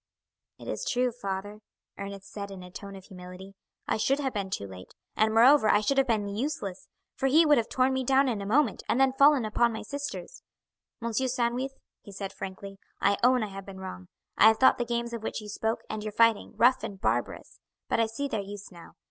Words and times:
"It 0.57 0.67
is 0.67 0.83
true, 0.83 1.11
father," 1.11 1.59
Ernest 1.95 2.31
said 2.33 2.49
in 2.49 2.63
a 2.63 2.71
tone 2.71 2.95
of 2.95 3.03
humility. 3.05 3.53
"I 3.87 3.97
should 3.97 4.17
have 4.19 4.33
been 4.33 4.49
too 4.49 4.65
late, 4.65 4.95
and, 5.15 5.31
moreover, 5.31 5.69
I 5.69 5.81
should 5.81 5.99
have 5.99 6.07
been 6.07 6.27
useless, 6.27 6.87
for 7.13 7.27
he 7.27 7.45
would 7.45 7.59
have 7.59 7.69
torn 7.69 7.93
me 7.93 8.03
down 8.03 8.27
in 8.27 8.41
a 8.41 8.45
moment, 8.47 8.81
and 8.89 8.99
then 8.99 9.13
fallen 9.13 9.45
upon 9.45 9.71
my 9.73 9.83
sisters. 9.83 10.41
M. 11.03 11.13
Sandwith," 11.13 11.73
he 12.01 12.11
said 12.11 12.33
frankly, 12.33 12.79
"I 12.99 13.19
own 13.23 13.43
I 13.43 13.49
have 13.49 13.63
been 13.67 13.79
wrong. 13.79 14.07
I 14.37 14.47
have 14.47 14.57
thought 14.57 14.79
the 14.79 14.85
games 14.85 15.13
of 15.13 15.21
which 15.21 15.39
you 15.39 15.49
spoke, 15.49 15.81
and 15.87 16.01
your 16.03 16.13
fighting, 16.13 16.53
rough 16.55 16.81
and 16.81 16.99
barbarous; 16.99 17.59
but 17.87 17.99
I 17.99 18.07
see 18.07 18.27
their 18.27 18.41
use 18.41 18.71
now. 18.71 18.93